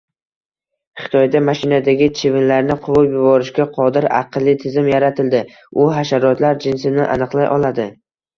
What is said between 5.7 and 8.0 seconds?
U hasharotlar jinsini aniqlay oladi